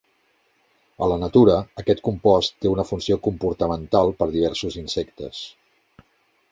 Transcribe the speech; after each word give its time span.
A 1.07 1.09
la 1.11 1.17
natura, 1.23 1.57
aquest 1.83 2.01
compost 2.09 2.57
té 2.65 2.73
una 2.73 2.87
funció 2.93 3.19
comportamental 3.29 4.13
per 4.23 4.31
diversos 4.39 4.81
insectes. 4.87 5.49